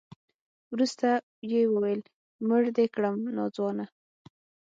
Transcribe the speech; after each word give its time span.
وروسته 0.73 1.07
يې 1.51 1.61
وويل 1.73 2.01
مړ 2.47 2.63
دې 2.77 2.85
کړم 2.95 3.15
ناځوانه. 3.35 3.85